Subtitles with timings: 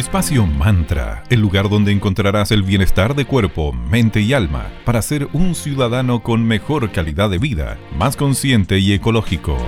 [0.00, 5.28] Espacio Mantra, el lugar donde encontrarás el bienestar de cuerpo, mente y alma para ser
[5.34, 9.58] un ciudadano con mejor calidad de vida, más consciente y ecológico.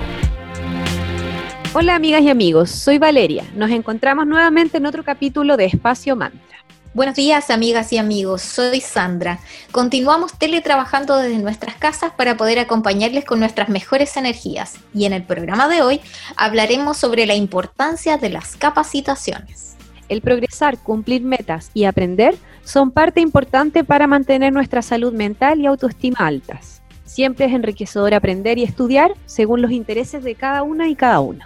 [1.75, 3.45] Hola amigas y amigos, soy Valeria.
[3.53, 6.57] Nos encontramos nuevamente en otro capítulo de Espacio Mantra.
[6.95, 9.37] Buenos días amigas y amigos, soy Sandra.
[9.71, 15.21] Continuamos teletrabajando desde nuestras casas para poder acompañarles con nuestras mejores energías y en el
[15.21, 16.01] programa de hoy
[16.35, 19.73] hablaremos sobre la importancia de las capacitaciones.
[20.09, 25.65] El progresar, cumplir metas y aprender son parte importante para mantener nuestra salud mental y
[25.65, 26.81] autoestima altas.
[27.05, 31.45] Siempre es enriquecedor aprender y estudiar según los intereses de cada una y cada uno.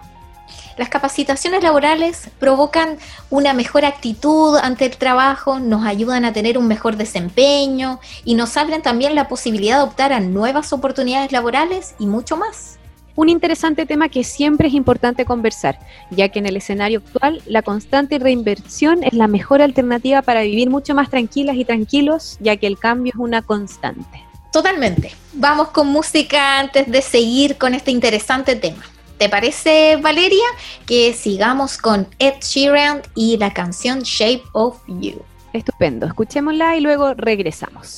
[0.78, 2.98] Las capacitaciones laborales provocan
[3.30, 8.56] una mejor actitud ante el trabajo, nos ayudan a tener un mejor desempeño y nos
[8.58, 12.78] abren también la posibilidad de optar a nuevas oportunidades laborales y mucho más.
[13.18, 15.80] Un interesante tema que siempre es importante conversar,
[16.12, 20.70] ya que en el escenario actual la constante reinversión es la mejor alternativa para vivir
[20.70, 24.24] mucho más tranquilas y tranquilos, ya que el cambio es una constante.
[24.54, 25.16] Totalmente.
[25.34, 28.84] Vamos con música antes de seguir con este interesante tema.
[29.18, 30.46] ¿Te parece, Valeria,
[30.86, 35.24] que sigamos con Ed Sheeran y la canción Shape of You?
[35.54, 37.98] Estupendo, escuchémosla y luego regresamos.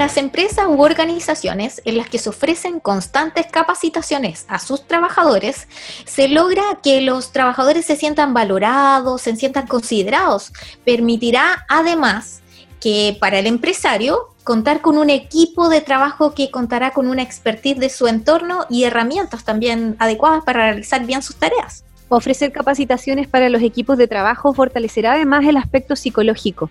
[0.00, 5.68] Las empresas u organizaciones en las que se ofrecen constantes capacitaciones a sus trabajadores,
[6.06, 10.52] se logra que los trabajadores se sientan valorados, se sientan considerados.
[10.86, 12.40] Permitirá además
[12.80, 17.78] que para el empresario contar con un equipo de trabajo que contará con una expertise
[17.78, 21.84] de su entorno y herramientas también adecuadas para realizar bien sus tareas.
[22.12, 26.68] Ofrecer capacitaciones para los equipos de trabajo fortalecerá además el aspecto psicológico.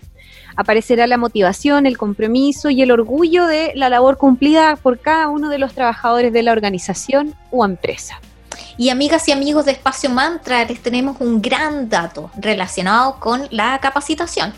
[0.54, 5.48] Aparecerá la motivación, el compromiso y el orgullo de la labor cumplida por cada uno
[5.48, 8.20] de los trabajadores de la organización o empresa.
[8.76, 13.78] Y amigas y amigos de Espacio Mantra, les tenemos un gran dato relacionado con la
[13.80, 14.52] capacitación.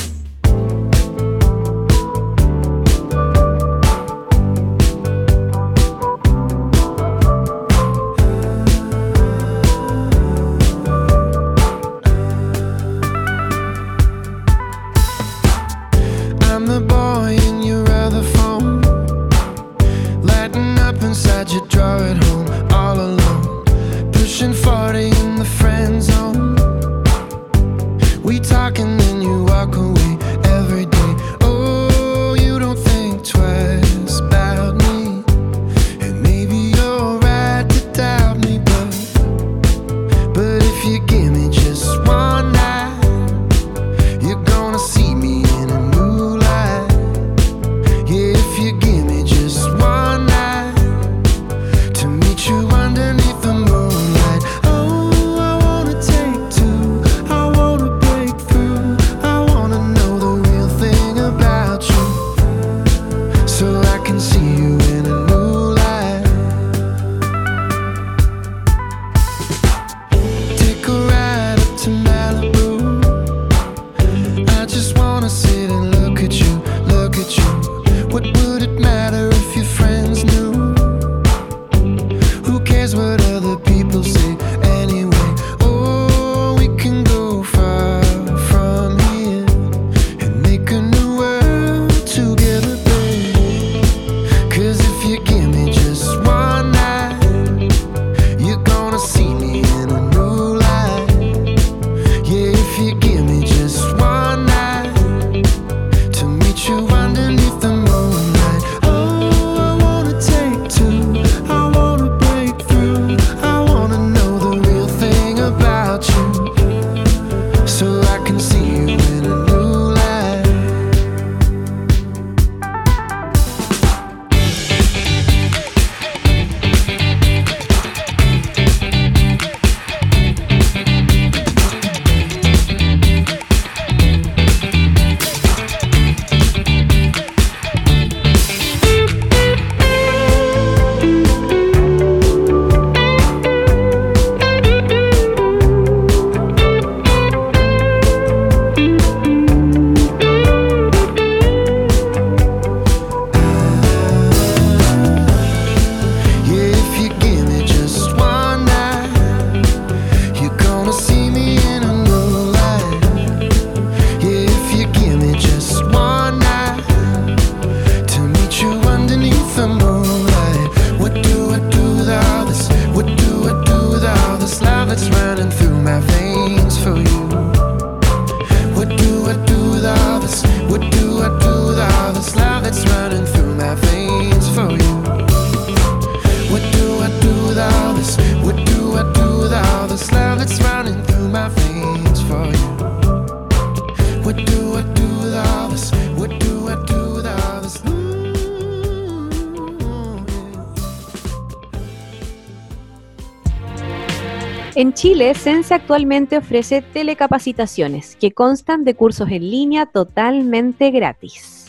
[204.82, 211.68] En Chile, Sense actualmente ofrece telecapacitaciones que constan de cursos en línea totalmente gratis.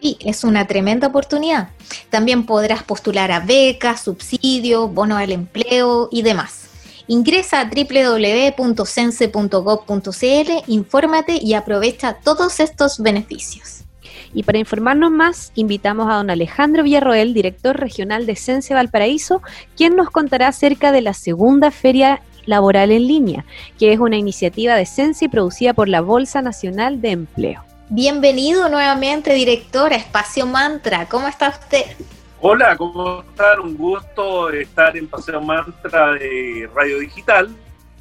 [0.00, 1.68] Sí, es una tremenda oportunidad.
[2.10, 6.61] También podrás postular a becas, subsidios, bonos al empleo y demás.
[7.12, 13.84] Ingresa a www.sense.gov.cl, infórmate y aprovecha todos estos beneficios.
[14.32, 19.42] Y para informarnos más, invitamos a don Alejandro Villarroel, director regional de Sense Valparaíso,
[19.76, 23.44] quien nos contará acerca de la segunda feria laboral en línea,
[23.78, 27.62] que es una iniciativa de Sense producida por la Bolsa Nacional de Empleo.
[27.90, 31.06] Bienvenido nuevamente, director, a Espacio Mantra.
[31.10, 31.84] ¿Cómo está usted?
[32.44, 33.60] Hola, ¿cómo están?
[33.60, 37.48] Un gusto estar en Paseo Mantra de Radio Digital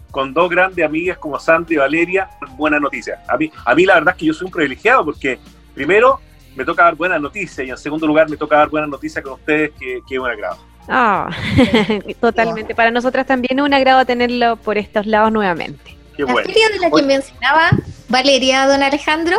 [0.09, 2.27] con dos grandes amigas como Sandra y Valeria.
[2.57, 3.21] Buena noticia.
[3.27, 5.37] A mí, a mí la verdad es que yo soy un privilegiado porque
[5.75, 6.19] primero
[6.55, 9.33] me toca dar buenas noticias y en segundo lugar me toca dar buenas noticias con
[9.33, 10.57] ustedes, que, que es un agrado.
[10.87, 11.29] Ah,
[12.19, 12.73] totalmente.
[12.73, 15.95] Para nosotras también es un agrado tenerlo por estos lados nuevamente.
[16.17, 17.69] Qué la feria de la que mencionaba
[18.09, 19.37] Valeria, don Alejandro,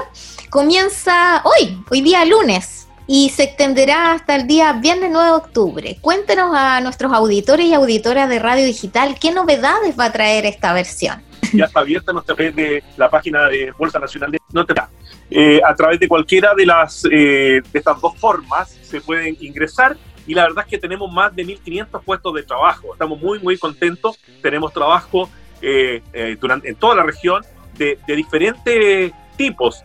[0.48, 5.98] comienza hoy, hoy día lunes, y se extenderá hasta el día viernes 9 de octubre.
[6.00, 10.72] Cuéntenos a nuestros auditores y auditoras de Radio Digital qué novedades va a traer esta
[10.72, 11.22] versión.
[11.52, 14.88] Ya está abierta nuestra red de la página de Bolsa Nacional de Notera.
[15.30, 19.96] Eh, a través de cualquiera de, las, eh, de estas dos formas se pueden ingresar
[20.26, 22.92] y la verdad es que tenemos más de 1.500 puestos de trabajo.
[22.92, 24.18] Estamos muy, muy contentos.
[24.40, 25.28] Tenemos trabajo
[25.60, 26.02] eh,
[26.40, 27.42] durante, en toda la región
[27.76, 29.82] de, de diferentes tipos,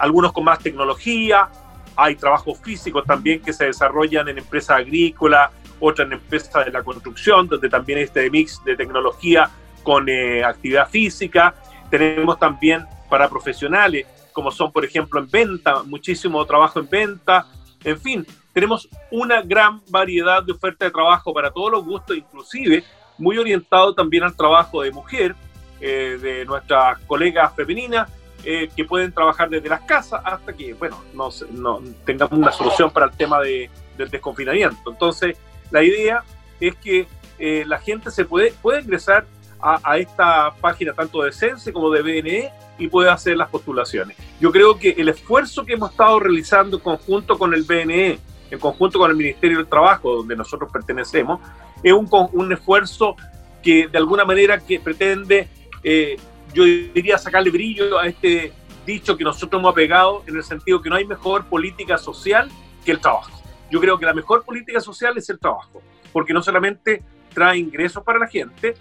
[0.00, 1.48] algunos con más tecnología,
[2.00, 5.50] hay trabajos físicos también que se desarrollan en empresas agrícolas,
[5.80, 9.50] otras en empresas de la construcción, donde también este mix de tecnología
[9.82, 11.56] con eh, actividad física.
[11.90, 17.46] Tenemos también para profesionales, como son, por ejemplo, en venta, muchísimo trabajo en venta.
[17.82, 22.84] En fin, tenemos una gran variedad de ofertas de trabajo para todos los gustos, inclusive
[23.18, 25.34] muy orientado también al trabajo de mujer,
[25.80, 28.08] eh, de nuestras colegas femeninas,
[28.44, 33.06] eh, que pueden trabajar desde las casas hasta que, bueno, no, tengamos una solución para
[33.06, 34.90] el tema de, del desconfinamiento.
[34.90, 35.36] Entonces,
[35.70, 36.22] la idea
[36.60, 37.06] es que
[37.38, 39.26] eh, la gente se puede, puede ingresar
[39.60, 44.16] a, a, esta página tanto de Sense como de BNE y puede hacer las postulaciones.
[44.40, 48.18] Yo creo que el esfuerzo que hemos estado realizando en conjunto con el BNE,
[48.50, 51.40] en conjunto con el Ministerio del Trabajo, donde nosotros pertenecemos,
[51.82, 53.16] es un, un esfuerzo
[53.62, 55.48] que de alguna manera que pretende
[55.82, 56.16] eh,
[56.54, 58.52] yo diría sacarle brillo a este
[58.86, 62.50] dicho que nosotros hemos apegado en el sentido que no hay mejor política social
[62.84, 63.30] que el trabajo.
[63.70, 67.02] Yo creo que la mejor política social es el trabajo, porque no solamente
[67.34, 68.74] trae ingresos para la gente,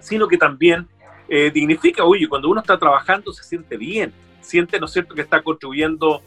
[0.00, 0.86] sino que también
[1.28, 5.22] eh, dignifica, oye, cuando uno está trabajando se siente bien, siente, ¿no es cierto?, que
[5.22, 6.22] está contribuyendo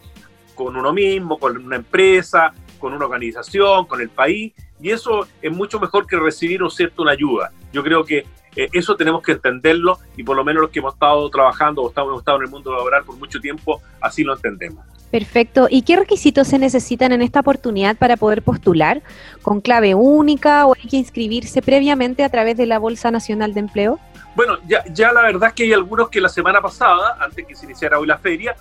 [0.56, 5.51] con uno mismo, con una empresa, con una organización, con el país, y eso es
[5.51, 7.51] mucho mejor que recibir, ¿no es cierto?, una ayuda.
[7.72, 8.25] Yo creo que
[8.56, 11.94] eh, eso tenemos que entenderlo y por lo menos los que hemos estado trabajando o
[11.96, 14.86] hemos estado en el mundo laboral por mucho tiempo, así lo entendemos.
[15.12, 15.68] Perfecto.
[15.70, 19.01] ¿Y qué requisitos se necesitan en esta oportunidad para poder postular?
[19.41, 23.62] ¿Con clave única o hay que inscribirse previamente a través de la Bolsa Nacional de
[23.62, 24.00] Empleo?
[24.36, 27.56] Bueno, ya, ya la verdad es que hay algunos que la semana pasada, antes que
[27.56, 28.56] se iniciara hoy la feria,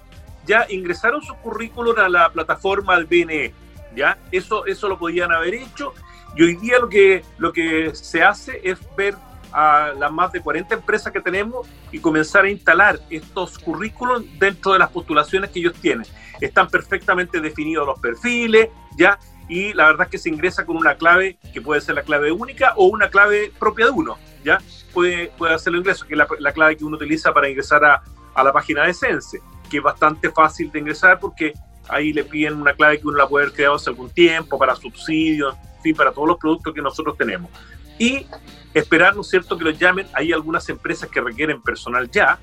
[0.46, 3.52] ya ingresaron su currículum a la plataforma del BNE.
[3.94, 4.16] ¿ya?
[4.32, 5.92] Eso, eso lo podían haber hecho.
[6.34, 9.14] Y hoy día lo que, lo que se hace es ver
[9.52, 14.72] a las más de 40 empresas que tenemos y comenzar a instalar estos currículos dentro
[14.72, 16.06] de las postulaciones que ellos tienen.
[16.40, 19.18] Están perfectamente definidos los perfiles, ¿ya?
[19.48, 22.30] Y la verdad es que se ingresa con una clave que puede ser la clave
[22.30, 24.58] única o una clave propia de uno, ¿ya?
[24.92, 28.02] Puede, puede hacer el ingreso, que es la, clave que uno utiliza para ingresar a,
[28.34, 29.40] a la página de Sense,
[29.70, 31.54] que es bastante fácil de ingresar porque
[31.88, 34.76] ahí le piden una clave que uno la puede haber creado hace algún tiempo para
[34.76, 37.50] subsidios, en fin, para todos los productos que nosotros tenemos.
[37.98, 38.26] Y
[38.74, 40.06] esperar, ¿no es cierto?, que los llamen.
[40.12, 42.38] Hay algunas empresas que requieren personal ya,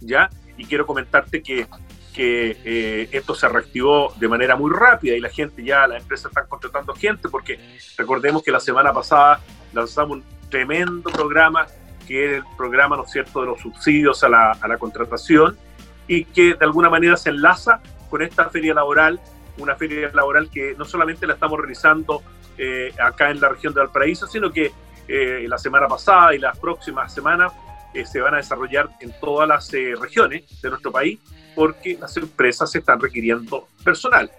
[0.00, 0.30] ¿ya?
[0.56, 1.66] Y quiero comentarte que,
[2.12, 6.30] que eh, esto se reactivó de manera muy rápida y la gente ya, las empresas
[6.30, 7.60] están contratando gente porque
[7.96, 9.40] recordemos que la semana pasada
[9.72, 11.66] lanzamos un tremendo programa
[12.06, 15.56] que es el programa, ¿no es cierto?, de los subsidios a la, a la contratación
[16.08, 19.20] y que de alguna manera se enlaza con esta feria laboral,
[19.58, 22.22] una feria laboral que no solamente la estamos realizando
[22.56, 24.72] eh, acá en la región de Valparaíso, sino que
[25.08, 27.52] eh, la semana pasada y las próximas semanas
[27.94, 31.18] eh, se van a desarrollar en todas las eh, regiones de nuestro país
[31.54, 34.30] porque las empresas están requiriendo personal.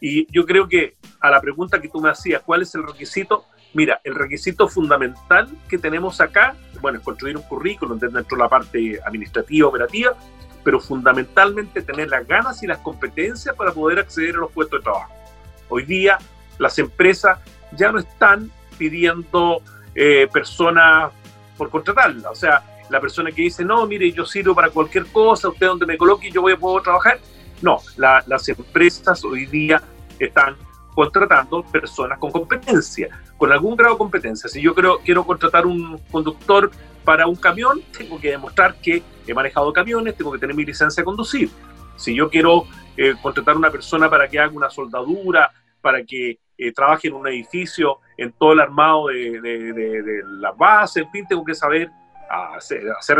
[0.00, 3.46] Y yo creo que a la pregunta que tú me hacías, ¿cuál es el requisito?
[3.72, 8.48] Mira, el requisito fundamental que tenemos acá, bueno, es construir un currículum dentro de la
[8.48, 10.14] parte administrativa, operativa,
[10.62, 14.84] pero fundamentalmente tener las ganas y las competencias para poder acceder a los puestos de
[14.84, 15.12] trabajo.
[15.68, 16.18] Hoy día
[16.58, 17.38] las empresas
[17.76, 19.62] ya no están pidiendo
[19.94, 21.10] eh, persona
[21.56, 22.30] por contratarla.
[22.30, 25.86] O sea, la persona que dice, no, mire, yo sirvo para cualquier cosa, usted donde
[25.86, 27.18] me coloque, yo voy a poder trabajar.
[27.60, 29.82] No, las empresas hoy día
[30.18, 30.56] están
[30.94, 33.08] contratando personas con competencia,
[33.38, 34.48] con algún grado de competencia.
[34.48, 36.70] Si yo quiero contratar un conductor
[37.04, 41.00] para un camión, tengo que demostrar que he manejado camiones, tengo que tener mi licencia
[41.00, 41.50] de conducir.
[41.96, 46.72] Si yo quiero eh, contratar una persona para que haga una soldadura, para que eh,
[46.72, 51.44] trabaje en un edificio, en todo el armado de, de, la base, en fin, tengo
[51.44, 51.90] que saber
[52.56, 53.18] hacer, hacer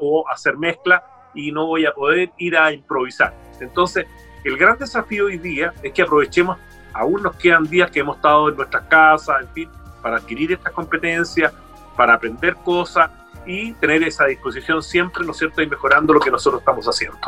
[0.00, 1.02] o hacer mezcla
[1.34, 3.34] y no voy a poder ir a improvisar.
[3.60, 4.06] Entonces,
[4.44, 6.58] el gran desafío hoy día es que aprovechemos,
[6.92, 9.70] aún nos quedan días que hemos estado en nuestras casas, en fin,
[10.02, 11.52] para adquirir estas competencias,
[11.96, 13.10] para aprender cosas
[13.46, 17.18] y tener esa disposición siempre, ¿no es cierto?, y mejorando lo que nosotros estamos haciendo.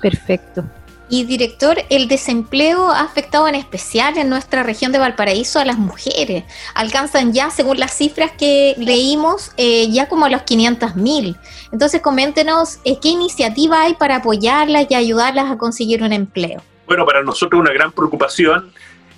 [0.00, 0.64] Perfecto.
[1.08, 5.78] Y director, el desempleo ha afectado en especial en nuestra región de Valparaíso a las
[5.78, 6.42] mujeres.
[6.74, 11.36] Alcanzan ya, según las cifras que leímos, eh, ya como a los 500 mil.
[11.70, 16.60] Entonces, coméntenos eh, qué iniciativa hay para apoyarlas y ayudarlas a conseguir un empleo.
[16.88, 18.72] Bueno, para nosotros una gran preocupación.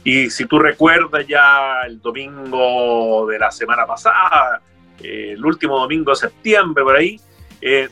[0.04, 4.61] Y si tú recuerdas ya el domingo de la semana pasada,
[5.02, 7.18] eh, el último domingo de septiembre, por ahí,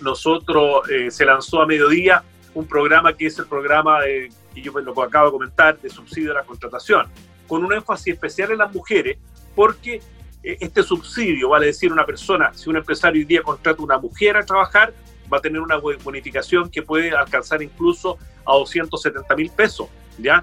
[0.00, 2.22] nosotros se lanzó a mediodía
[2.56, 6.32] un programa que es el programa de, que yo lo acabo de comentar, de subsidio
[6.32, 7.06] a la contratación,
[7.46, 9.18] con un énfasis especial en las mujeres,
[9.54, 10.00] porque
[10.42, 13.98] eh, este subsidio, vale decir, una persona, si un empresario hoy día contrata a una
[13.98, 14.94] mujer a trabajar,
[15.30, 20.42] va a tener una bonificación que puede alcanzar incluso a 270 mil pesos, ¿ya?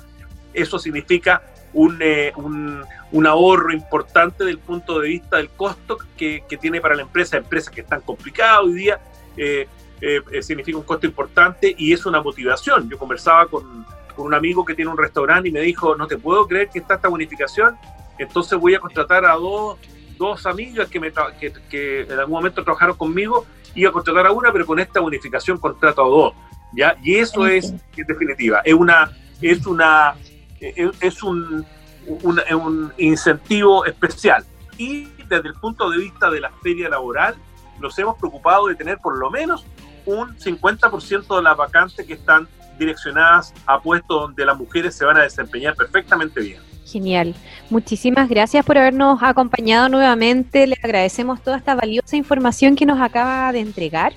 [0.54, 1.42] Eso significa
[1.74, 6.80] un, eh, un, un, ahorro importante del punto de vista del costo que, que tiene
[6.80, 9.02] para la empresa, empresas que están complicadas hoy día,
[9.36, 9.68] eh,
[10.06, 12.90] eh, eh, significa un costo importante y es una motivación.
[12.90, 16.18] Yo conversaba con, con, un amigo que tiene un restaurante y me dijo, no te
[16.18, 17.78] puedo creer que está esta bonificación,
[18.18, 19.78] entonces voy a contratar a dos,
[20.18, 24.34] dos amigas que, me que, que, en algún momento trabajaron conmigo, y a contratar a
[24.34, 26.34] una, pero con esta bonificación contrato a dos.
[26.74, 26.98] ¿ya?
[27.02, 30.16] Y eso es, en definitiva, es, una, es, una,
[30.60, 31.66] es un,
[32.08, 34.44] un, un incentivo especial.
[34.78, 37.36] Y desde el punto de vista de la feria laboral,
[37.80, 39.66] nos hemos preocupado de tener por lo menos
[40.06, 45.18] un 50% de las vacantes que están direccionadas a puestos donde las mujeres se van
[45.18, 46.62] a desempeñar perfectamente bien.
[46.86, 47.34] Genial.
[47.70, 50.68] Muchísimas gracias por habernos acompañado nuevamente.
[50.68, 54.14] Le agradecemos toda esta valiosa información que nos acaba de entregar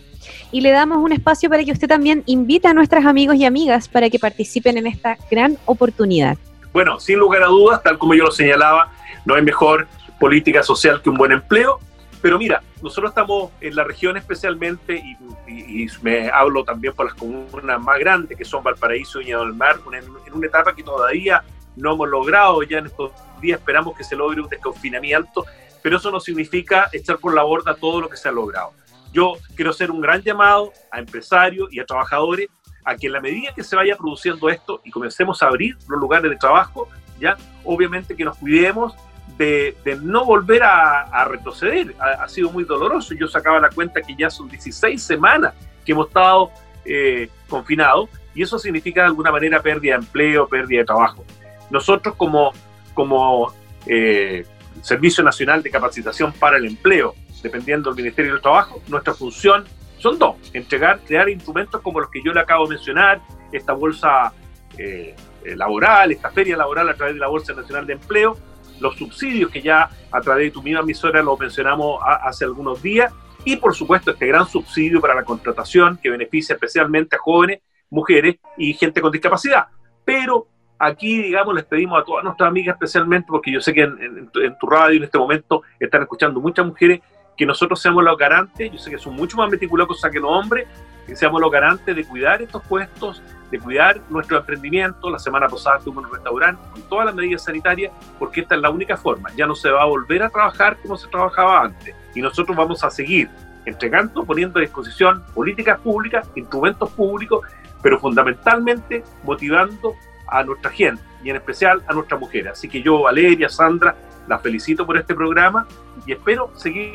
[0.50, 3.88] y le damos un espacio para que usted también invite a nuestros amigos y amigas
[3.88, 6.36] para que participen en esta gran oportunidad.
[6.72, 8.92] Bueno, sin lugar a dudas, tal como yo lo señalaba,
[9.24, 9.86] no hay mejor
[10.18, 11.78] política social que un buen empleo
[12.22, 15.02] pero mira, nosotros estamos en la región especialmente,
[15.46, 19.54] y, me hablo también por las comunas más grandes, que son Valparaíso y Viña del
[19.54, 21.42] Mar, en, una etapa que todavía
[21.76, 25.44] no hemos logrado, ya en estos días esperamos que se logre un desconfinamiento,
[25.82, 28.72] pero eso no significa echar por la borda todo lo que se ha logrado.
[29.12, 32.48] Yo quiero hacer un gran llamado a empresarios y a trabajadores
[32.84, 36.00] a que en la medida que se vaya produciendo esto y comencemos a abrir los
[36.00, 38.94] lugares de trabajo, ya obviamente que nos cuidemos
[39.38, 41.94] de, no volver a, retroceder.
[41.98, 43.14] Ha, sido muy doloroso.
[43.14, 46.50] Yo sacaba la cuenta que ya son 16 semanas que hemos estado
[46.84, 51.24] eh, confinados y eso significa de alguna manera pérdida de empleo, pérdida de trabajo.
[51.70, 52.52] Nosotros como,
[52.94, 53.52] como
[53.86, 54.44] eh,
[54.82, 59.64] Servicio Nacional de Capacitación para el Empleo, dependiendo del Ministerio del Trabajo, nuestra función
[59.98, 63.20] son dos, entregar, crear instrumentos como los que yo le acabo de mencionar,
[63.52, 64.32] esta bolsa
[64.76, 68.36] eh, laboral, esta feria laboral a través de la Bolsa Nacional de Empleo,
[68.80, 73.12] los subsidios que ya a través de tu misma emisora lo mencionamos hace algunos días,
[73.44, 77.60] y por supuesto este gran subsidio para la contratación que beneficia especialmente a jóvenes,
[77.90, 79.66] mujeres y gente con discapacidad.
[80.04, 84.30] Pero aquí, digamos, les pedimos a todas nuestras amigas especialmente, porque yo sé que en,
[84.60, 87.00] tu radio en este momento están escuchando muchas mujeres,
[87.36, 90.66] que nosotros seamos los garantes, yo sé que son mucho más meticulosos que los hombres,
[91.06, 95.10] que seamos los garantes de cuidar estos puestos, de cuidar nuestro emprendimiento.
[95.10, 98.60] La semana pasada estuve en un restaurante con todas las medidas sanitarias, porque esta es
[98.60, 99.30] la única forma.
[99.36, 101.94] Ya no se va a volver a trabajar como se trabajaba antes.
[102.14, 103.30] Y nosotros vamos a seguir
[103.64, 107.40] entregando, poniendo a disposición políticas públicas, instrumentos públicos,
[107.82, 109.94] pero fundamentalmente motivando
[110.28, 112.52] a nuestra gente y en especial a nuestras mujeres.
[112.52, 113.94] Así que yo, Valeria, Sandra,
[114.26, 115.66] las felicito por este programa
[116.04, 116.94] y espero seguir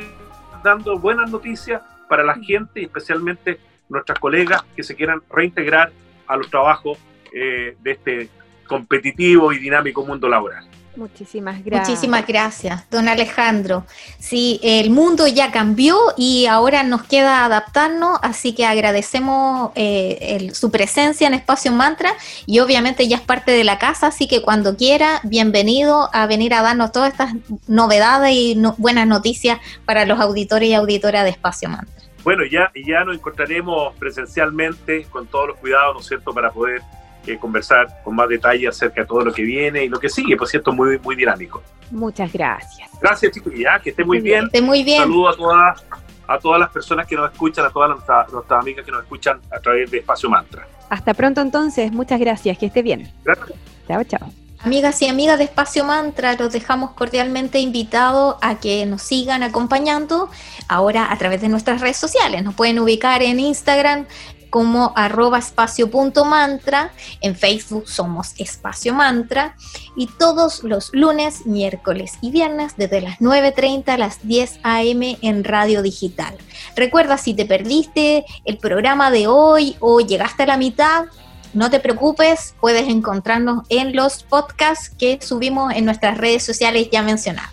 [0.63, 3.59] dando buenas noticias para la gente y especialmente
[3.89, 5.91] nuestras colegas que se quieran reintegrar
[6.31, 6.97] a los trabajos
[7.33, 8.29] eh, de este
[8.65, 10.65] competitivo y dinámico mundo laboral.
[10.95, 11.89] Muchísimas gracias.
[11.89, 13.85] Muchísimas gracias, don Alejandro.
[14.19, 20.69] Sí, el mundo ya cambió y ahora nos queda adaptarnos, así que agradecemos eh, su
[20.69, 22.13] presencia en Espacio Mantra
[22.45, 26.53] y obviamente ya es parte de la casa, así que cuando quiera, bienvenido a venir
[26.53, 27.35] a darnos todas estas
[27.67, 32.00] novedades y buenas noticias para los auditores y auditoras de Espacio Mantra.
[32.23, 36.81] Bueno, ya, ya nos encontraremos presencialmente con todos los cuidados, ¿no es cierto?, para poder
[37.25, 40.35] eh, conversar con más detalle acerca de todo lo que viene y lo que sigue,
[40.35, 41.61] por cierto, muy, muy dinámico.
[41.91, 42.89] Muchas gracias.
[42.99, 44.45] Gracias, chicos, ya, que esté muy bien.
[44.45, 45.01] Esté muy bien.
[45.01, 45.85] Saludos a todas,
[46.27, 49.39] a todas las personas que nos escuchan, a todas nuestras, nuestras amigas que nos escuchan
[49.51, 50.67] a través de Espacio Mantra.
[50.89, 53.11] Hasta pronto entonces, muchas gracias, que esté bien.
[53.23, 53.57] Gracias.
[53.87, 54.40] Chao, chao.
[54.63, 60.29] Amigas y amigas de Espacio Mantra, los dejamos cordialmente invitados a que nos sigan acompañando
[60.67, 62.43] ahora a través de nuestras redes sociales.
[62.43, 64.05] Nos pueden ubicar en Instagram
[64.51, 69.55] como arroba espacio.mantra, en Facebook somos Espacio Mantra
[69.95, 75.17] y todos los lunes, miércoles y viernes desde las 9.30 a las 10 a.m.
[75.21, 76.37] en Radio Digital.
[76.75, 81.05] Recuerda, si te perdiste el programa de hoy o llegaste a la mitad,
[81.53, 87.03] no te preocupes, puedes encontrarnos en los podcasts que subimos en nuestras redes sociales ya
[87.03, 87.51] mencionadas.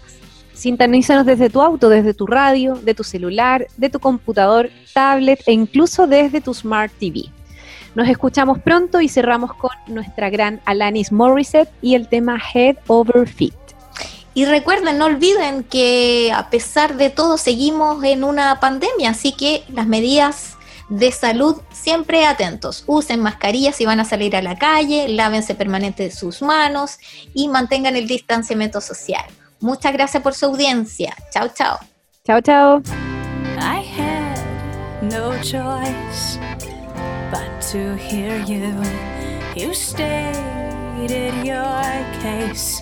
[0.54, 5.52] Sintonízanos desde tu auto, desde tu radio, de tu celular, de tu computador, tablet e
[5.52, 7.26] incluso desde tu Smart TV.
[7.94, 13.28] Nos escuchamos pronto y cerramos con nuestra gran Alanis Morissette y el tema Head Over
[13.28, 13.54] Feet.
[14.34, 19.64] Y recuerden, no olviden que a pesar de todo seguimos en una pandemia, así que
[19.72, 20.57] las medidas
[20.88, 22.84] de salud siempre atentos.
[22.86, 26.98] Usen mascarillas si van a salir a la calle, lávense permanente sus manos
[27.34, 29.24] y mantengan el distanciamiento social.
[29.60, 31.14] Muchas gracias por su audiencia.
[31.32, 31.78] Chao, chao.
[32.24, 32.82] Chao, chao.
[33.58, 34.38] I had
[35.02, 36.38] no choice
[37.30, 38.74] but to hear you.
[39.56, 41.82] You stated your
[42.22, 42.80] case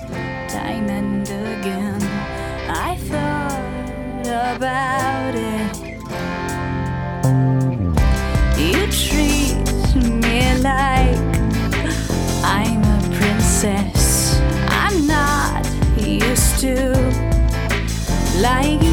[0.49, 2.03] time and again.
[2.69, 5.86] I thought about it.
[8.91, 9.57] Treat
[9.97, 11.19] me like
[12.45, 14.41] I'm a princess.
[14.69, 16.93] I'm not used to
[18.41, 18.86] lying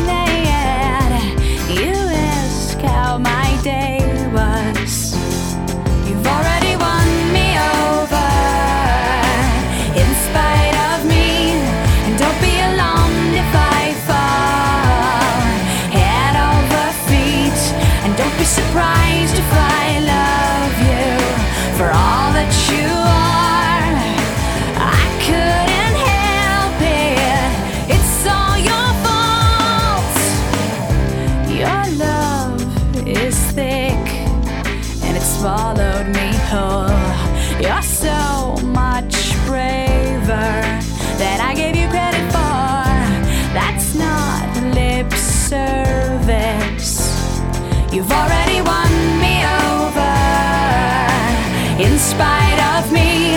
[51.80, 53.36] in spite of me.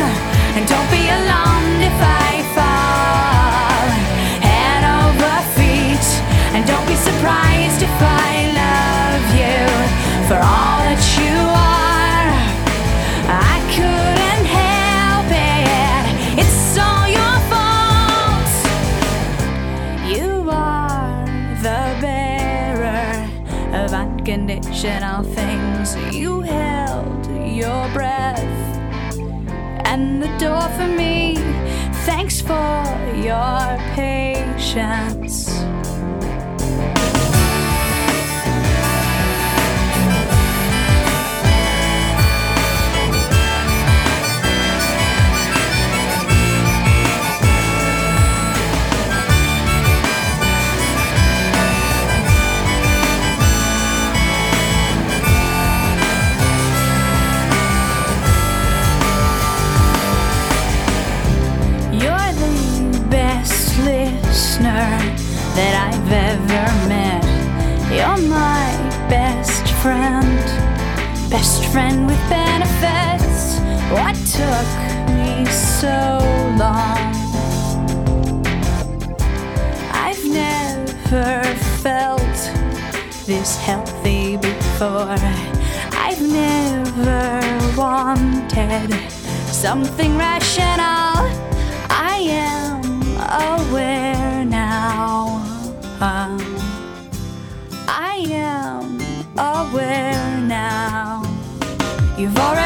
[0.57, 3.89] And don't be alarmed if I fall
[4.45, 6.07] head over feet.
[6.55, 9.67] And don't be surprised if I love you
[10.29, 11.37] for all that you
[11.73, 12.29] are.
[13.29, 16.41] I couldn't help it.
[16.43, 18.53] It's all your fault.
[20.13, 21.25] You are
[21.63, 23.29] the bearer
[23.73, 25.56] of unconditional things.
[29.97, 31.37] And the door for me.
[32.05, 32.85] Thanks for
[33.17, 35.46] your patience.
[89.57, 91.17] Something rational.
[91.89, 92.85] I am
[93.59, 95.41] aware now.
[95.99, 96.37] Um,
[97.89, 99.01] I am
[99.39, 101.23] aware now.
[102.19, 102.66] You've already